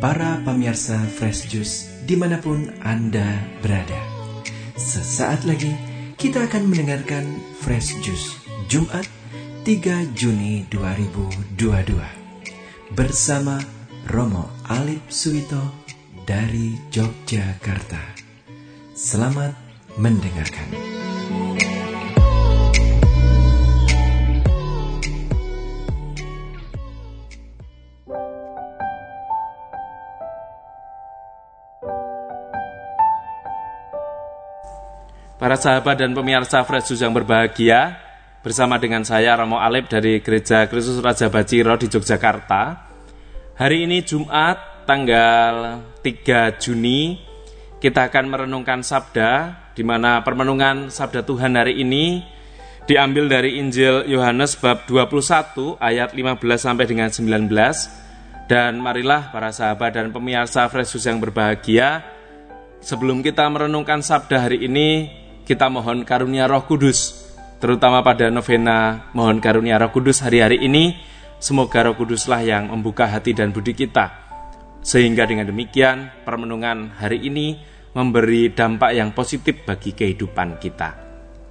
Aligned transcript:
para 0.00 0.40
pemirsa 0.44 1.00
Fresh 1.00 1.48
Juice 1.48 2.04
di 2.04 2.14
mana 2.14 2.38
pun 2.38 2.68
Anda 2.84 3.40
berada. 3.64 3.96
Sesaat 4.76 5.48
lagi 5.48 5.72
kita 6.20 6.46
akan 6.46 6.68
mendengarkan 6.68 7.24
Fresh 7.60 7.96
Juice 8.04 8.36
Jumat 8.68 9.08
3 9.64 10.14
Juni 10.14 10.68
2022 10.70 12.94
bersama 12.94 13.58
Romo 14.06 14.46
Alip 14.70 15.10
Suwito 15.10 15.82
dari 16.22 16.78
Yogyakarta. 16.94 17.98
Selamat 18.94 19.58
mendengarkan. 19.98 20.85
Para 35.46 35.62
sahabat 35.62 36.02
dan 36.02 36.10
pemirsa 36.10 36.58
Fresh 36.66 36.90
Juice 36.90 37.06
yang 37.06 37.14
berbahagia, 37.14 37.94
bersama 38.42 38.82
dengan 38.82 39.06
saya 39.06 39.38
Romo 39.38 39.62
Alip 39.62 39.86
dari 39.86 40.18
Gereja 40.18 40.66
Kristus 40.66 40.98
Raja 40.98 41.30
Baciro 41.30 41.78
di 41.78 41.86
Yogyakarta. 41.86 42.62
Hari 43.54 43.86
ini 43.86 44.02
Jumat 44.02 44.82
tanggal 44.90 45.86
3 46.02 46.50
Juni 46.58 47.22
kita 47.78 48.10
akan 48.10 48.26
merenungkan 48.26 48.82
sabda 48.82 49.30
di 49.70 49.86
mana 49.86 50.18
permenungan 50.26 50.90
sabda 50.90 51.22
Tuhan 51.22 51.54
hari 51.54 51.78
ini 51.78 52.26
diambil 52.90 53.30
dari 53.30 53.62
Injil 53.62 54.02
Yohanes 54.10 54.58
bab 54.58 54.82
21 54.90 55.78
ayat 55.78 56.10
15 56.10 56.42
sampai 56.58 56.90
dengan 56.90 57.14
19 57.14 58.50
dan 58.50 58.82
marilah 58.82 59.30
para 59.30 59.54
sahabat 59.54 59.94
dan 59.94 60.10
pemirsa 60.10 60.66
Fresh 60.66 60.98
Juice 60.98 61.06
yang 61.06 61.22
berbahagia 61.22 62.02
sebelum 62.82 63.22
kita 63.22 63.46
merenungkan 63.46 64.02
sabda 64.02 64.50
hari 64.50 64.66
ini 64.66 65.22
kita 65.46 65.70
mohon 65.70 66.02
karunia 66.02 66.50
Roh 66.50 66.66
Kudus, 66.66 67.22
terutama 67.62 68.02
pada 68.02 68.34
novena 68.34 69.06
mohon 69.14 69.38
karunia 69.38 69.78
Roh 69.78 69.94
Kudus 69.94 70.18
hari-hari 70.26 70.58
ini. 70.58 70.98
Semoga 71.38 71.86
Roh 71.86 71.94
Kuduslah 71.94 72.42
yang 72.42 72.74
membuka 72.74 73.06
hati 73.06 73.30
dan 73.30 73.54
budi 73.54 73.70
kita, 73.70 74.10
sehingga 74.82 75.22
dengan 75.22 75.46
demikian 75.46 76.10
permenungan 76.26 76.98
hari 76.98 77.22
ini 77.22 77.62
memberi 77.94 78.50
dampak 78.50 78.90
yang 78.90 79.14
positif 79.14 79.62
bagi 79.62 79.94
kehidupan 79.94 80.58
kita. 80.58 80.98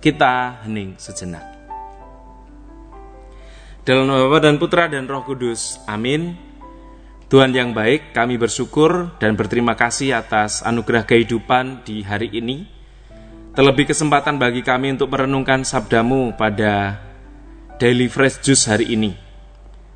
Kita 0.03 0.67
hening 0.67 0.99
sejenak. 0.99 1.55
Dalam 3.88 4.11
nama 4.11 4.27
Bapa 4.27 4.43
dan 4.43 4.59
Putra 4.59 4.91
dan 4.91 5.07
Roh 5.07 5.23
Kudus. 5.23 5.79
Amin. 5.88 6.35
Tuhan 7.31 7.55
yang 7.55 7.71
baik, 7.71 8.11
kami 8.11 8.35
bersyukur 8.35 9.16
dan 9.23 9.39
berterima 9.39 9.73
kasih 9.73 10.19
atas 10.19 10.61
anugerah 10.66 11.07
kehidupan 11.07 11.85
di 11.88 12.05
hari 12.05 12.29
ini 12.33 12.74
Terlebih 13.55 13.87
kesempatan 13.87 14.35
bagi 14.35 14.59
kami 14.59 14.99
untuk 14.99 15.15
merenungkan 15.15 15.63
sabdamu 15.63 16.35
pada 16.35 16.99
Daily 17.79 18.11
Fresh 18.11 18.43
Juice 18.43 18.67
hari 18.67 18.91
ini. 18.91 19.15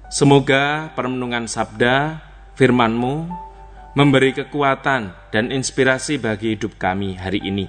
Semoga 0.08 0.96
permenungan 0.96 1.44
sabda, 1.44 2.24
firmanmu, 2.56 3.28
memberi 4.00 4.32
kekuatan 4.32 5.12
dan 5.36 5.52
inspirasi 5.52 6.24
bagi 6.24 6.56
hidup 6.56 6.80
kami 6.80 7.20
hari 7.20 7.44
ini. 7.44 7.68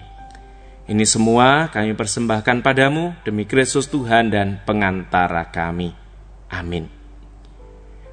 Ini 0.87 1.03
semua 1.03 1.67
kami 1.75 1.99
persembahkan 1.99 2.63
padamu 2.63 3.11
demi 3.27 3.43
Kristus 3.43 3.91
Tuhan 3.91 4.31
dan 4.31 4.63
pengantara 4.63 5.51
kami. 5.51 5.91
Amin. 6.55 6.87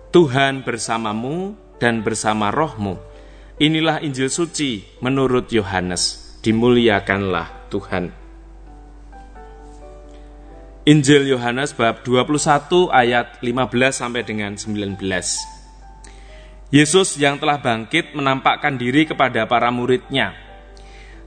Tuhan 0.10 0.66
bersamamu 0.66 1.54
dan 1.78 2.02
bersama 2.02 2.50
rohmu. 2.50 2.98
Inilah 3.62 4.02
Injil 4.02 4.34
suci 4.34 4.82
menurut 4.98 5.54
Yohanes. 5.54 6.26
Dimuliakanlah 6.42 7.57
Tuhan. 7.68 8.28
Injil 10.88 11.28
Yohanes 11.28 11.76
bab 11.76 12.00
21 12.08 12.88
ayat 12.96 13.44
15 13.44 13.92
sampai 13.92 14.24
dengan 14.24 14.56
19. 14.56 14.96
Yesus 16.72 17.20
yang 17.20 17.40
telah 17.40 17.60
bangkit 17.60 18.16
menampakkan 18.16 18.80
diri 18.80 19.04
kepada 19.04 19.44
para 19.52 19.68
muridnya. 19.68 20.32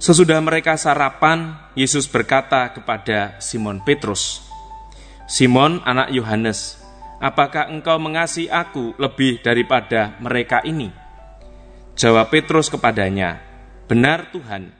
Sesudah 0.01 0.41
mereka 0.41 0.81
sarapan, 0.81 1.61
Yesus 1.77 2.09
berkata 2.09 2.73
kepada 2.73 3.37
Simon 3.37 3.85
Petrus, 3.85 4.41
Simon 5.29 5.85
anak 5.85 6.09
Yohanes, 6.09 6.81
apakah 7.21 7.69
engkau 7.69 8.01
mengasihi 8.01 8.49
aku 8.49 8.97
lebih 8.97 9.45
daripada 9.45 10.17
mereka 10.25 10.65
ini? 10.65 10.89
Jawab 12.01 12.33
Petrus 12.33 12.73
kepadanya, 12.73 13.45
Benar 13.85 14.33
Tuhan, 14.33 14.80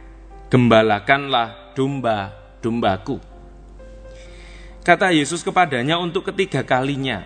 gembalakanlah 0.51 1.71
domba-dombaku. 1.71 3.23
Kata 4.83 5.15
Yesus 5.15 5.47
kepadanya 5.47 5.95
untuk 5.95 6.27
ketiga 6.27 6.59
kalinya, 6.67 7.23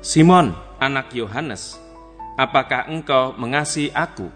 Simon, 0.00 0.56
anak 0.80 1.12
Yohanes, 1.12 1.76
apakah 2.40 2.88
engkau 2.88 3.36
mengasihi 3.36 3.92
aku? 3.92 4.32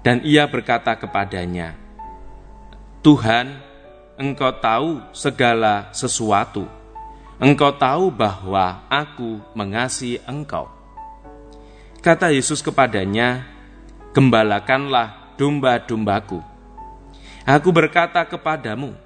Dan 0.00 0.24
ia 0.24 0.48
berkata 0.48 0.96
kepadanya, 0.96 1.76
Tuhan, 3.04 3.60
engkau 4.16 4.48
tahu 4.56 5.04
segala 5.12 5.92
sesuatu. 5.92 6.64
Engkau 7.36 7.76
tahu 7.76 8.08
bahwa 8.08 8.88
aku 8.88 9.44
mengasihi 9.52 10.24
engkau. 10.24 10.72
Kata 12.00 12.32
Yesus 12.32 12.64
kepadanya, 12.64 13.52
Gembalakanlah 14.14 15.23
domba-dombaku. 15.36 16.40
Aku 17.44 17.68
berkata 17.70 18.24
kepadamu, 18.24 18.96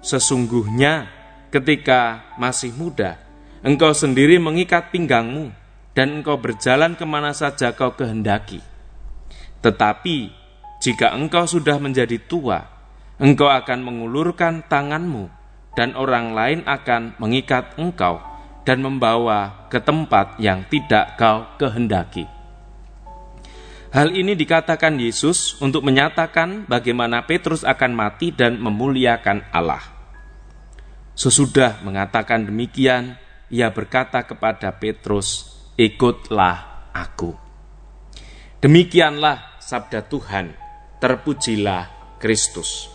sesungguhnya 0.00 1.08
ketika 1.52 2.24
masih 2.40 2.72
muda, 2.72 3.20
engkau 3.60 3.92
sendiri 3.92 4.40
mengikat 4.40 4.88
pinggangmu, 4.88 5.52
dan 5.92 6.20
engkau 6.20 6.40
berjalan 6.40 6.96
ke 6.96 7.04
mana 7.04 7.36
saja 7.36 7.76
kau 7.76 7.92
kehendaki. 7.92 8.64
Tetapi 9.60 10.32
jika 10.80 11.12
engkau 11.14 11.44
sudah 11.44 11.76
menjadi 11.76 12.16
tua, 12.16 12.64
engkau 13.20 13.52
akan 13.52 13.84
mengulurkan 13.84 14.64
tanganmu, 14.66 15.28
dan 15.76 15.96
orang 15.96 16.32
lain 16.32 16.60
akan 16.64 17.16
mengikat 17.20 17.76
engkau 17.76 18.20
dan 18.62 18.80
membawa 18.80 19.68
ke 19.68 19.80
tempat 19.80 20.38
yang 20.38 20.64
tidak 20.68 21.16
kau 21.16 21.44
kehendaki. 21.56 22.28
Hal 23.92 24.16
ini 24.16 24.32
dikatakan 24.32 24.96
Yesus 24.96 25.60
untuk 25.60 25.84
menyatakan 25.84 26.64
bagaimana 26.64 27.28
Petrus 27.28 27.60
akan 27.60 27.92
mati 27.92 28.32
dan 28.32 28.56
memuliakan 28.56 29.52
Allah. 29.52 29.84
Sesudah 31.12 31.84
mengatakan 31.84 32.48
demikian, 32.48 33.20
ia 33.52 33.68
berkata 33.68 34.24
kepada 34.24 34.72
Petrus, 34.80 35.44
"Ikutlah 35.76 36.88
aku." 36.96 37.36
Demikianlah 38.64 39.60
sabda 39.60 40.08
Tuhan, 40.08 40.56
terpujilah 40.96 42.16
Kristus. 42.16 42.88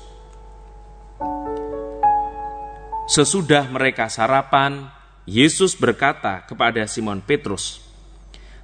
Sesudah 3.05 3.69
mereka 3.69 4.09
sarapan, 4.09 4.89
Yesus 5.29 5.77
berkata 5.77 6.41
kepada 6.49 6.89
Simon 6.89 7.21
Petrus, 7.21 7.85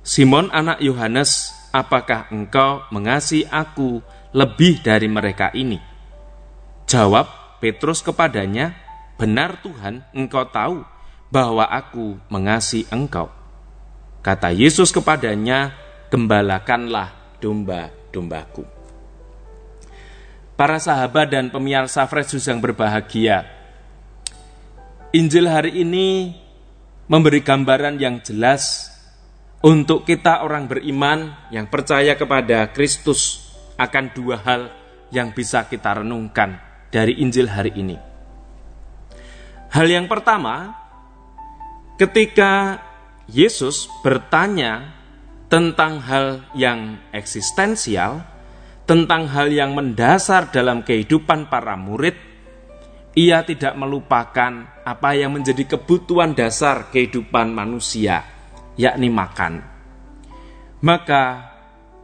"Simon, 0.02 0.50
anak 0.50 0.82
Yohanes, 0.82 1.53
apakah 1.74 2.30
engkau 2.30 2.86
mengasihi 2.94 3.50
aku 3.50 4.00
lebih 4.32 4.86
dari 4.86 5.10
mereka 5.10 5.50
ini? 5.58 5.82
Jawab 6.86 7.58
Petrus 7.58 8.06
kepadanya, 8.06 8.78
benar 9.18 9.58
Tuhan, 9.66 10.06
engkau 10.14 10.46
tahu 10.46 10.86
bahwa 11.34 11.66
aku 11.66 12.22
mengasihi 12.30 12.86
engkau. 12.94 13.34
Kata 14.22 14.54
Yesus 14.54 14.94
kepadanya, 14.94 15.74
gembalakanlah 16.14 17.42
domba-dombaku. 17.42 18.64
Para 20.54 20.78
sahabat 20.78 21.34
dan 21.34 21.50
pemirsa 21.50 22.06
Fresus 22.06 22.46
yang 22.46 22.62
berbahagia, 22.62 23.50
Injil 25.10 25.50
hari 25.50 25.82
ini 25.82 26.38
memberi 27.10 27.42
gambaran 27.42 27.98
yang 27.98 28.22
jelas 28.22 28.93
untuk 29.64 30.04
kita 30.04 30.44
orang 30.44 30.68
beriman 30.68 31.48
yang 31.48 31.72
percaya 31.72 32.20
kepada 32.20 32.76
Kristus 32.76 33.48
akan 33.80 34.12
dua 34.12 34.36
hal 34.44 34.62
yang 35.16 35.32
bisa 35.32 35.64
kita 35.72 36.04
renungkan 36.04 36.60
dari 36.92 37.24
Injil 37.24 37.48
hari 37.48 37.72
ini. 37.80 37.96
Hal 39.72 39.88
yang 39.88 40.12
pertama, 40.12 40.76
ketika 41.96 42.84
Yesus 43.32 43.88
bertanya 44.04 44.92
tentang 45.48 46.04
hal 46.04 46.44
yang 46.54 47.00
eksistensial, 47.16 48.20
tentang 48.84 49.32
hal 49.32 49.48
yang 49.48 49.72
mendasar 49.72 50.52
dalam 50.52 50.84
kehidupan 50.84 51.48
para 51.48 51.80
murid, 51.80 52.20
ia 53.16 53.48
tidak 53.48 53.74
melupakan 53.80 54.84
apa 54.84 55.10
yang 55.16 55.34
menjadi 55.34 55.78
kebutuhan 55.78 56.36
dasar 56.36 56.92
kehidupan 56.92 57.54
manusia, 57.54 58.33
yakni 58.80 59.10
makan. 59.10 59.62
Maka, 60.84 61.24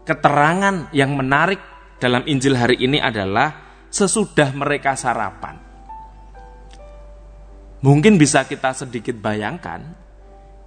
keterangan 0.07 0.89
yang 0.95 1.13
menarik 1.13 1.60
dalam 2.00 2.24
Injil 2.25 2.56
hari 2.56 2.80
ini 2.80 2.98
adalah 2.98 3.54
sesudah 3.92 4.54
mereka 4.56 4.95
sarapan. 4.95 5.60
Mungkin 7.80 8.19
bisa 8.19 8.44
kita 8.44 8.75
sedikit 8.75 9.16
bayangkan 9.19 10.00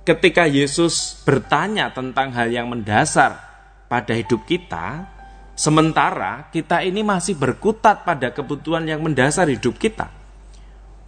ketika 0.03 0.51
Yesus 0.51 1.23
bertanya 1.23 1.95
tentang 1.95 2.35
hal 2.35 2.51
yang 2.51 2.67
mendasar 2.71 3.39
pada 3.87 4.13
hidup 4.17 4.43
kita, 4.47 5.07
sementara 5.55 6.51
kita 6.51 6.83
ini 6.83 7.07
masih 7.07 7.39
berkutat 7.39 8.03
pada 8.03 8.35
kebutuhan 8.35 8.83
yang 8.87 9.03
mendasar 9.03 9.47
hidup 9.47 9.79
kita. 9.79 10.11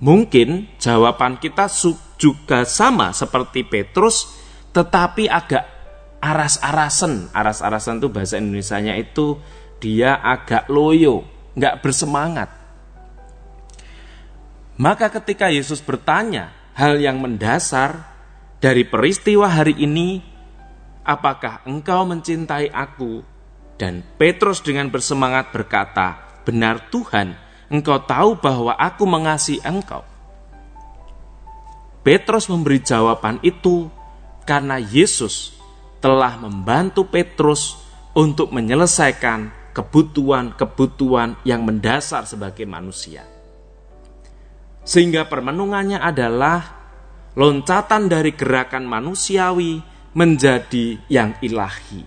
Mungkin 0.03 0.77
jawaban 0.79 1.39
kita 1.41 1.71
juga 2.19 2.67
sama 2.69 3.15
seperti 3.15 3.65
Petrus, 3.65 4.44
tetapi 4.75 5.31
agak 5.31 5.65
aras-arasen. 6.19 7.31
Aras-arasen 7.31 8.03
itu 8.03 8.09
bahasa 8.11 8.37
Indonesia-nya 8.43 8.99
itu 8.99 9.39
dia 9.79 10.19
agak 10.19 10.67
loyo, 10.67 11.23
nggak 11.55 11.79
bersemangat. 11.81 12.51
Maka 14.75 15.07
ketika 15.15 15.55
Yesus 15.55 15.79
bertanya 15.79 16.51
hal 16.75 16.99
yang 16.99 17.23
mendasar 17.23 18.11
dari 18.59 18.83
peristiwa 18.83 19.47
hari 19.47 19.79
ini, 19.79 20.19
apakah 21.07 21.63
engkau 21.63 22.03
mencintai 22.03 22.75
aku? 22.75 23.23
Dan 23.79 24.03
Petrus 24.19 24.59
dengan 24.59 24.91
bersemangat 24.91 25.55
berkata, 25.55 26.19
benar 26.43 26.91
Tuhan, 26.91 27.39
engkau 27.71 28.03
tahu 28.03 28.35
bahwa 28.43 28.75
aku 28.75 29.07
mengasihi 29.07 29.63
engkau. 29.63 30.03
Petrus 32.03 32.51
memberi 32.51 32.83
jawaban 32.83 33.39
itu 33.47 33.87
karena 34.45 34.77
Yesus 34.77 35.57
telah 36.05 36.37
membantu 36.37 37.09
Petrus 37.09 37.81
untuk 38.13 38.53
menyelesaikan 38.53 39.73
kebutuhan-kebutuhan 39.75 41.43
yang 41.43 41.67
mendasar 41.67 42.29
sebagai 42.29 42.69
manusia. 42.69 43.27
Sehingga 44.85 45.27
permenungannya 45.27 45.99
adalah 45.99 46.61
loncatan 47.35 48.07
dari 48.07 48.37
gerakan 48.37 48.87
manusiawi 48.87 49.83
menjadi 50.15 51.03
yang 51.11 51.35
ilahi. 51.43 52.07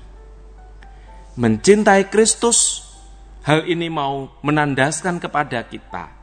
Mencintai 1.38 2.08
Kristus, 2.08 2.88
hal 3.44 3.68
ini 3.68 3.92
mau 3.92 4.40
menandaskan 4.40 5.20
kepada 5.20 5.68
kita, 5.68 6.16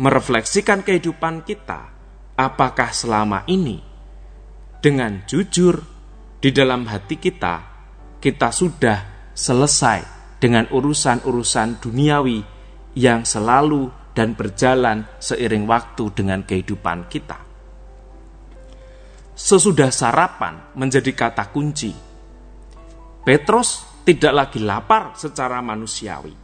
merefleksikan 0.00 0.80
kehidupan 0.80 1.44
kita, 1.44 1.92
apakah 2.38 2.90
selama 2.94 3.44
ini 3.44 3.91
dengan 4.82 5.22
jujur 5.30 5.78
di 6.42 6.50
dalam 6.50 6.90
hati 6.90 7.14
kita, 7.14 7.54
kita 8.18 8.50
sudah 8.50 9.30
selesai 9.30 10.00
dengan 10.42 10.66
urusan-urusan 10.74 11.78
duniawi 11.78 12.42
yang 12.98 13.22
selalu 13.22 13.86
dan 14.10 14.34
berjalan 14.34 15.06
seiring 15.22 15.70
waktu 15.70 16.04
dengan 16.10 16.42
kehidupan 16.42 17.06
kita. 17.06 17.38
Sesudah 19.32 19.94
sarapan 19.94 20.74
menjadi 20.74 21.14
kata 21.14 21.46
kunci. 21.54 21.94
Petrus 23.22 23.86
tidak 24.02 24.34
lagi 24.34 24.58
lapar 24.58 25.14
secara 25.14 25.62
manusiawi, 25.62 26.34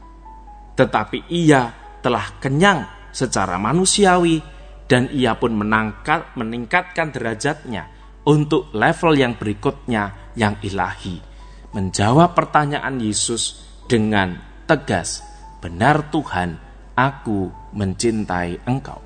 tetapi 0.78 1.26
ia 1.34 1.74
telah 1.98 2.38
kenyang 2.38 3.10
secara 3.10 3.58
manusiawi 3.58 4.38
dan 4.86 5.10
ia 5.10 5.34
pun 5.34 5.58
menangkat, 5.58 6.38
meningkatkan 6.38 7.10
derajatnya 7.10 7.97
untuk 8.26 8.72
level 8.74 9.14
yang 9.14 9.36
berikutnya 9.38 10.32
yang 10.34 10.58
ilahi. 10.64 11.20
Menjawab 11.74 12.32
pertanyaan 12.32 12.96
Yesus 12.98 13.60
dengan 13.86 14.40
tegas, 14.64 15.20
"Benar 15.60 16.08
Tuhan, 16.08 16.56
aku 16.96 17.52
mencintai 17.76 18.64
Engkau." 18.64 19.00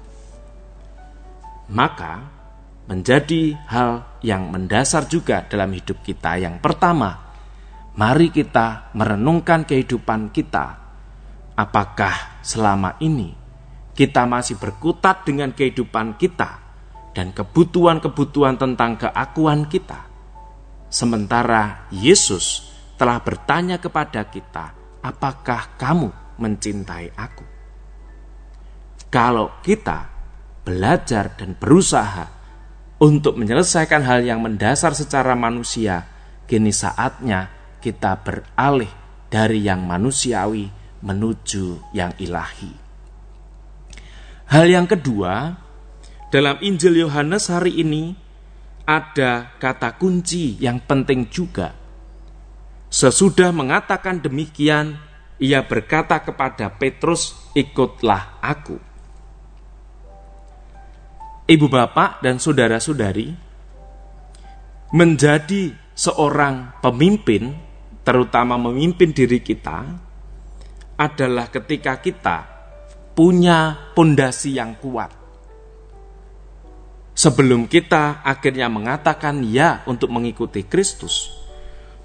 Maka 1.72 2.22
menjadi 2.86 3.56
hal 3.66 4.20
yang 4.22 4.52
mendasar 4.52 5.06
juga 5.08 5.46
dalam 5.46 5.72
hidup 5.72 6.02
kita. 6.04 6.38
Yang 6.38 6.60
pertama, 6.60 7.34
mari 7.96 8.28
kita 8.28 8.92
merenungkan 8.94 9.64
kehidupan 9.64 10.30
kita. 10.34 10.82
Apakah 11.56 12.42
selama 12.42 12.96
ini 13.00 13.32
kita 13.92 14.24
masih 14.24 14.56
berkutat 14.56 15.22
dengan 15.28 15.52
kehidupan 15.52 16.16
kita 16.16 16.61
dan 17.12 17.32
kebutuhan-kebutuhan 17.32 18.56
tentang 18.56 18.96
keakuan 19.00 19.68
kita? 19.68 20.08
Sementara 20.92 21.88
Yesus 21.88 22.68
telah 23.00 23.20
bertanya 23.20 23.80
kepada 23.80 24.28
kita, 24.28 24.76
"Apakah 25.00 25.76
kamu 25.80 26.36
mencintai 26.36 27.12
Aku?" 27.16 27.44
Kalau 29.12 29.60
kita 29.60 30.08
belajar 30.64 31.36
dan 31.36 31.52
berusaha 31.56 32.28
untuk 33.02 33.36
menyelesaikan 33.36 34.00
hal 34.06 34.24
yang 34.24 34.40
mendasar 34.40 34.94
secara 34.94 35.34
manusia, 35.34 36.06
kini 36.46 36.70
saatnya 36.70 37.50
kita 37.82 38.14
beralih 38.22 38.88
dari 39.26 39.66
yang 39.66 39.82
manusiawi 39.82 40.70
menuju 41.02 41.92
yang 41.92 42.14
ilahi. 42.22 42.72
Hal 44.52 44.68
yang 44.70 44.86
kedua, 44.86 45.56
dalam 46.32 46.56
Injil 46.64 47.04
Yohanes 47.04 47.52
hari 47.52 47.84
ini 47.84 48.16
ada 48.88 49.52
kata 49.60 50.00
kunci 50.00 50.56
yang 50.58 50.80
penting 50.82 51.28
juga 51.28 51.82
Sesudah 52.92 53.56
mengatakan 53.56 54.20
demikian, 54.20 55.00
ia 55.40 55.64
berkata 55.64 56.20
kepada 56.20 56.68
Petrus, 56.76 57.32
"Ikutlah 57.56 58.36
aku." 58.44 58.76
Ibu 61.48 61.72
bapak 61.72 62.20
dan 62.20 62.36
saudara-saudari, 62.36 63.32
menjadi 64.92 65.72
seorang 65.96 66.84
pemimpin, 66.84 67.56
terutama 68.04 68.60
memimpin 68.60 69.16
diri 69.16 69.40
kita, 69.40 69.88
adalah 71.00 71.48
ketika 71.48 71.96
kita 71.96 72.44
punya 73.16 73.88
pondasi 73.96 74.60
yang 74.60 74.76
kuat. 74.76 75.21
Sebelum 77.22 77.70
kita 77.70 78.26
akhirnya 78.26 78.66
mengatakan 78.66 79.46
ya 79.46 79.86
untuk 79.86 80.10
mengikuti 80.10 80.66
Kristus, 80.66 81.30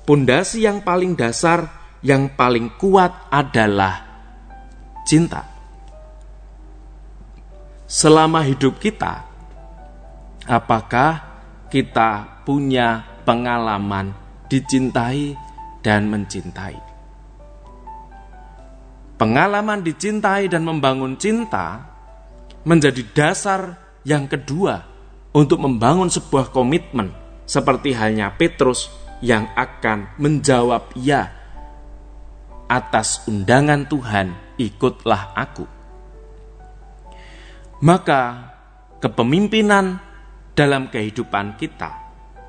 Pondasi 0.05 0.63
yang 0.63 0.85
paling 0.85 1.17
dasar, 1.17 1.67
yang 2.05 2.31
paling 2.37 2.77
kuat 2.79 3.27
adalah 3.27 4.07
cinta. 5.03 5.43
Selama 7.89 8.45
hidup 8.45 8.79
kita, 8.79 9.27
apakah 10.47 11.25
kita 11.67 12.43
punya 12.47 13.03
pengalaman 13.27 14.15
dicintai 14.47 15.35
dan 15.81 16.07
mencintai? 16.07 16.79
Pengalaman 19.19 19.81
dicintai 19.81 20.47
dan 20.47 20.61
membangun 20.61 21.19
cinta 21.19 21.83
menjadi 22.63 23.01
dasar 23.11 23.75
yang 24.07 24.23
kedua 24.31 24.96
untuk 25.37 25.61
membangun 25.61 26.09
sebuah 26.09 26.49
komitmen, 26.49 27.13
seperti 27.45 27.93
halnya 27.93 28.33
Petrus 28.33 28.89
yang 29.21 29.45
akan 29.53 30.17
menjawab 30.17 30.97
ya 30.97 31.29
atas 32.65 33.21
undangan 33.29 33.85
Tuhan, 33.85 34.33
ikutlah 34.57 35.37
aku. 35.37 35.69
Maka 37.85 38.21
kepemimpinan 38.97 40.01
dalam 40.57 40.89
kehidupan 40.89 41.53
kita, 41.61 41.93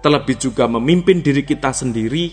terlebih 0.01 0.41
juga 0.41 0.65
memimpin 0.65 1.21
diri 1.21 1.45
kita 1.45 1.77
sendiri, 1.77 2.33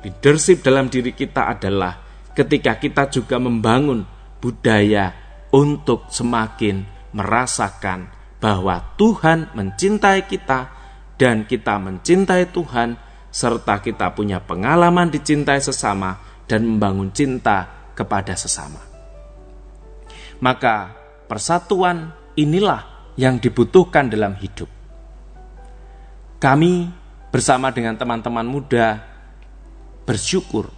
leadership 0.00 0.64
dalam 0.64 0.88
diri 0.88 1.12
kita 1.12 1.52
adalah 1.52 2.00
ketika 2.32 2.80
kita 2.80 3.12
juga 3.12 3.36
membangun 3.36 4.08
budaya 4.40 5.12
untuk 5.52 6.08
semakin 6.08 6.88
merasakan 7.12 8.19
bahwa 8.40 8.96
Tuhan 8.96 9.52
mencintai 9.52 10.24
kita 10.24 10.72
dan 11.20 11.44
kita 11.44 11.76
mencintai 11.76 12.48
Tuhan 12.48 12.96
serta 13.30 13.78
kita 13.84 14.16
punya 14.16 14.40
pengalaman 14.42 15.12
dicintai 15.12 15.60
sesama 15.60 16.18
dan 16.48 16.66
membangun 16.66 17.12
cinta 17.14 17.92
kepada 17.94 18.34
sesama. 18.34 18.80
Maka 20.40 20.96
persatuan 21.28 22.16
inilah 22.34 23.12
yang 23.14 23.36
dibutuhkan 23.36 24.08
dalam 24.08 24.34
hidup. 24.40 24.66
Kami 26.40 26.88
bersama 27.28 27.68
dengan 27.70 27.94
teman-teman 28.00 28.48
muda 28.48 29.04
bersyukur 30.08 30.72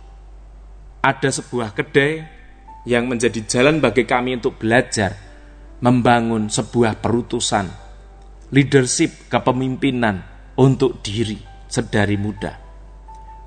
ada 1.00 1.31
sebuah 1.31 1.73
kedai 1.73 2.26
yang 2.83 3.07
menjadi 3.07 3.40
jalan 3.47 3.78
bagi 3.78 4.02
kami 4.02 4.37
untuk 4.42 4.59
belajar 4.59 5.31
membangun 5.82 6.46
sebuah 6.46 7.02
perutusan, 7.02 7.66
leadership 8.54 9.26
kepemimpinan 9.26 10.22
untuk 10.54 11.02
diri 11.02 11.42
sedari 11.66 12.14
muda. 12.14 12.54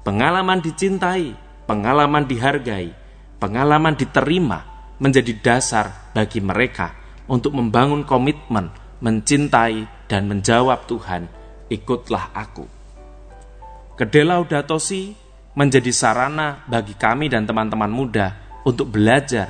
Pengalaman 0.03 0.59
dicintai, 0.59 1.31
pengalaman 1.63 2.27
dihargai, 2.27 2.91
pengalaman 3.39 3.95
diterima 3.95 4.59
menjadi 4.99 5.31
dasar 5.39 6.11
bagi 6.11 6.43
mereka 6.43 6.91
untuk 7.31 7.55
membangun 7.55 8.03
komitmen, 8.03 8.69
mencintai 8.99 10.05
dan 10.11 10.27
menjawab 10.27 10.85
Tuhan, 10.91 11.31
ikutlah 11.71 12.35
aku. 12.35 12.67
Kedela 13.95 14.43
Udatosi 14.43 15.15
menjadi 15.55 15.89
sarana 15.95 16.67
bagi 16.67 16.99
kami 16.99 17.31
dan 17.31 17.47
teman-teman 17.47 17.87
muda 17.87 18.35
untuk 18.67 18.91
belajar 18.91 19.47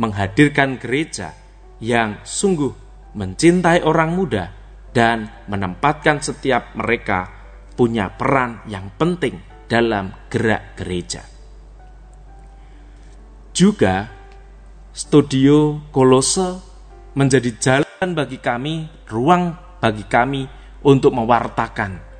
menghadirkan 0.00 0.80
gereja 0.80 1.43
yang 1.84 2.24
sungguh 2.24 2.72
mencintai 3.12 3.84
orang 3.84 4.16
muda 4.16 4.48
dan 4.96 5.28
menempatkan 5.52 6.24
setiap 6.24 6.72
mereka 6.72 7.28
punya 7.76 8.08
peran 8.08 8.64
yang 8.64 8.88
penting 8.96 9.36
dalam 9.68 10.16
gerak 10.32 10.80
gereja. 10.80 11.20
Juga, 13.54 14.08
studio 14.96 15.84
Kolose 15.92 16.58
menjadi 17.14 17.50
jalan 17.60 18.08
bagi 18.16 18.40
kami, 18.40 18.88
ruang 19.06 19.54
bagi 19.78 20.08
kami 20.08 20.48
untuk 20.82 21.14
mewartakan 21.14 22.14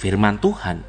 firman 0.00 0.40
Tuhan, 0.40 0.80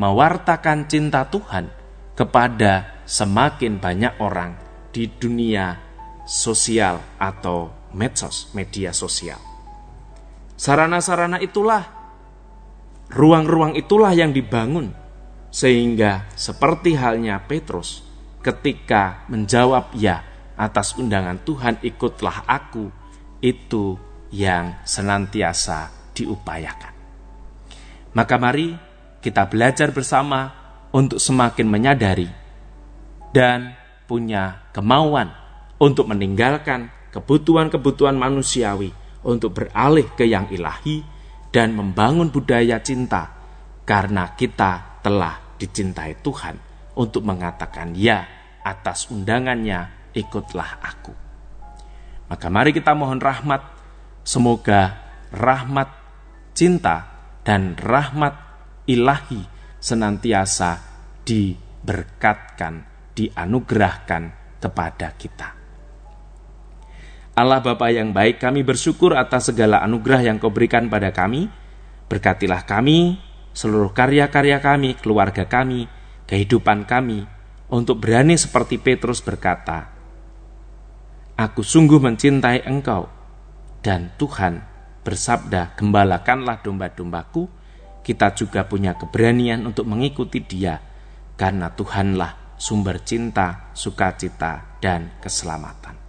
mewartakan 0.00 0.88
cinta 0.88 1.28
Tuhan 1.28 1.68
kepada 2.16 3.04
semakin 3.04 3.76
banyak 3.76 4.16
orang 4.24 4.56
di 4.88 5.04
dunia 5.10 5.83
sosial 6.24 7.00
atau 7.20 7.70
medsos, 7.92 8.50
media 8.56 8.90
sosial. 8.90 9.38
Sarana-sarana 10.56 11.38
itulah, 11.40 11.84
ruang-ruang 13.12 13.76
itulah 13.76 14.10
yang 14.16 14.32
dibangun, 14.32 14.90
sehingga 15.52 16.26
seperti 16.34 16.98
halnya 16.98 17.38
Petrus 17.44 18.02
ketika 18.44 19.24
menjawab 19.30 19.94
ya 19.96 20.20
atas 20.58 20.98
undangan 20.98 21.40
Tuhan 21.44 21.80
ikutlah 21.80 22.44
aku, 22.48 22.90
itu 23.44 23.96
yang 24.34 24.82
senantiasa 24.82 26.10
diupayakan. 26.16 26.94
Maka 28.14 28.34
mari 28.38 28.74
kita 29.18 29.46
belajar 29.50 29.90
bersama 29.90 30.50
untuk 30.94 31.18
semakin 31.18 31.66
menyadari 31.66 32.30
dan 33.34 33.74
punya 34.06 34.70
kemauan 34.70 35.43
untuk 35.78 36.10
meninggalkan 36.10 36.90
kebutuhan-kebutuhan 37.14 38.18
manusiawi 38.18 38.90
untuk 39.24 39.56
beralih 39.56 40.06
ke 40.14 40.26
yang 40.28 40.50
ilahi 40.50 41.02
dan 41.54 41.72
membangun 41.72 42.34
budaya 42.34 42.82
cinta 42.82 43.30
karena 43.86 44.34
kita 44.34 45.00
telah 45.00 45.54
dicintai 45.54 46.18
Tuhan 46.20 46.56
untuk 46.98 47.22
mengatakan 47.22 47.94
ya 47.94 48.26
atas 48.64 49.10
undangannya 49.10 50.10
ikutlah 50.16 50.70
aku. 50.82 51.12
Maka 52.26 52.46
mari 52.48 52.72
kita 52.72 52.96
mohon 52.96 53.20
rahmat 53.20 53.62
semoga 54.24 54.98
rahmat 55.30 55.90
cinta 56.56 57.12
dan 57.44 57.76
rahmat 57.76 58.34
ilahi 58.88 59.44
senantiasa 59.78 60.80
diberkatkan, 61.28 62.88
dianugerahkan 63.12 64.22
kepada 64.58 65.12
kita. 65.12 65.63
Allah 67.34 67.58
Bapa 67.58 67.90
yang 67.90 68.14
baik, 68.14 68.38
kami 68.38 68.62
bersyukur 68.62 69.18
atas 69.18 69.50
segala 69.50 69.82
anugerah 69.82 70.22
yang 70.22 70.38
kau 70.38 70.54
berikan 70.54 70.86
pada 70.86 71.10
kami. 71.10 71.50
Berkatilah 72.06 72.62
kami, 72.62 73.18
seluruh 73.50 73.90
karya-karya 73.90 74.62
kami, 74.62 74.94
keluarga 74.94 75.42
kami, 75.50 75.90
kehidupan 76.30 76.86
kami, 76.86 77.26
untuk 77.74 77.98
berani 77.98 78.38
seperti 78.38 78.78
Petrus 78.78 79.18
berkata, 79.18 79.90
Aku 81.34 81.66
sungguh 81.66 81.98
mencintai 81.98 82.70
engkau, 82.70 83.10
dan 83.82 84.14
Tuhan 84.14 84.62
bersabda, 85.02 85.74
gembalakanlah 85.74 86.62
domba-dombaku, 86.62 87.50
kita 88.06 88.30
juga 88.38 88.62
punya 88.70 88.94
keberanian 88.94 89.66
untuk 89.66 89.90
mengikuti 89.90 90.38
dia, 90.38 90.78
karena 91.34 91.74
Tuhanlah 91.74 92.54
sumber 92.54 93.02
cinta, 93.02 93.74
sukacita, 93.74 94.78
dan 94.78 95.18
keselamatan. 95.18 96.03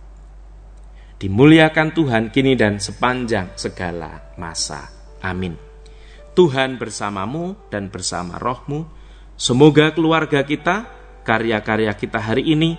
Dimuliakan 1.16 1.96
Tuhan 1.96 2.24
kini 2.28 2.60
dan 2.60 2.84
sepanjang 2.84 3.56
segala 3.56 4.36
masa. 4.36 4.92
Amin. 5.24 5.56
Tuhan 6.36 6.76
bersamamu 6.76 7.56
dan 7.72 7.88
bersama 7.88 8.36
rohmu. 8.36 8.84
Semoga 9.40 9.96
keluarga 9.96 10.44
kita, 10.44 10.84
karya-karya 11.24 11.96
kita 11.96 12.20
hari 12.20 12.52
ini, 12.52 12.76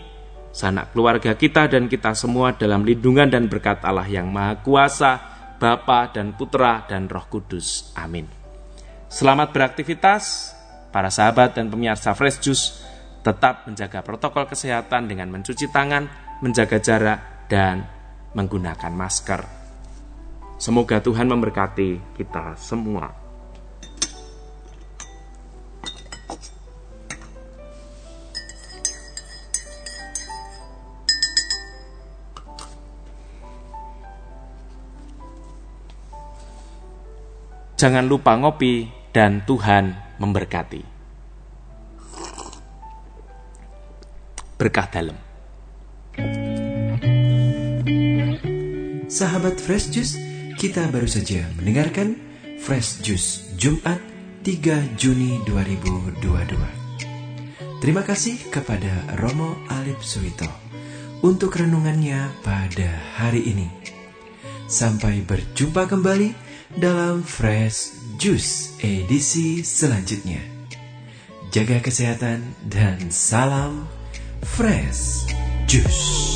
sanak 0.53 0.93
keluarga 0.93 1.33
kita 1.33 1.65
dan 1.65 1.89
kita 1.89 2.13
semua 2.13 2.53
dalam 2.53 2.85
lindungan 2.85 3.33
dan 3.33 3.49
berkat 3.49 3.81
Allah 3.81 4.05
yang 4.05 4.29
Maha 4.29 4.61
Kuasa, 4.61 5.13
Bapa 5.57 6.13
dan 6.13 6.37
Putra 6.37 6.85
dan 6.85 7.09
Roh 7.09 7.25
Kudus. 7.33 7.97
Amin. 7.97 8.29
Selamat 9.09 9.57
beraktivitas, 9.57 10.53
para 10.93 11.09
sahabat 11.09 11.57
dan 11.57 11.73
pemirsa 11.73 12.13
Fresh 12.13 12.45
Juice. 12.45 12.67
Tetap 13.25 13.65
menjaga 13.67 14.05
protokol 14.05 14.47
kesehatan 14.47 15.09
dengan 15.09 15.33
mencuci 15.33 15.73
tangan, 15.73 16.07
menjaga 16.45 16.79
jarak, 16.79 17.19
dan 17.51 17.96
menggunakan 18.37 18.93
masker. 18.93 19.41
Semoga 20.61 21.01
Tuhan 21.01 21.25
memberkati 21.33 22.21
kita 22.21 22.53
semua. 22.61 23.09
Jangan 37.77 38.09
lupa 38.09 38.33
ngopi 38.41 38.89
dan 39.13 39.45
Tuhan 39.45 39.93
memberkati. 40.17 40.81
Berkah 44.57 44.89
dalam. 44.89 45.17
Sahabat 49.07 49.63
Fresh 49.63 49.95
Juice, 49.95 50.19
kita 50.59 50.91
baru 50.91 51.07
saja 51.07 51.47
mendengarkan 51.55 52.19
Fresh 52.59 53.07
Juice 53.07 53.55
Jumat 53.55 54.03
3 54.43 54.99
Juni 54.99 55.39
2022. 55.47 56.27
Terima 57.79 58.03
kasih 58.03 58.35
kepada 58.51 58.91
Romo 59.23 59.63
Alip 59.71 60.03
Suwito 60.03 60.51
untuk 61.23 61.55
renungannya 61.55 62.35
pada 62.43 62.91
hari 63.15 63.47
ini. 63.47 63.71
Sampai 64.67 65.23
berjumpa 65.23 65.87
kembali 65.87 66.35
dalam 66.75 67.23
Fresh 67.23 67.95
Juice 68.19 68.75
edisi 68.83 69.63
selanjutnya. 69.63 70.43
Jaga 71.55 71.79
kesehatan 71.79 72.43
dan 72.67 72.99
salam 73.15 73.87
Fresh 74.43 75.31
Juice. 75.71 76.36